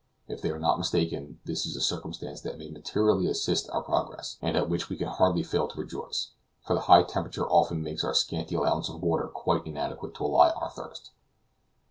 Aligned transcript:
If 0.27 0.41
they 0.41 0.49
are 0.49 0.57
not 0.57 0.79
mistaken, 0.79 1.39
this 1.45 1.63
is 1.63 1.75
a 1.75 1.79
circumstance 1.79 2.41
that 2.41 2.57
may 2.57 2.71
materially 2.71 3.27
assist 3.27 3.69
our 3.69 3.83
progress, 3.83 4.39
and 4.41 4.57
at 4.57 4.67
which 4.67 4.89
we 4.89 4.97
can 4.97 5.07
hardly 5.07 5.43
fail 5.43 5.67
to 5.67 5.79
rejoice, 5.79 6.31
for 6.63 6.73
the 6.73 6.79
high 6.89 7.03
temperature 7.03 7.47
often 7.47 7.83
makes 7.83 8.03
our 8.03 8.15
scanty 8.15 8.55
allowance 8.55 8.89
of 8.89 9.03
water 9.03 9.27
quite 9.27 9.63
inadequate 9.67 10.15
to 10.15 10.25
allay 10.25 10.49
our 10.59 10.71
thirst. 10.71 11.11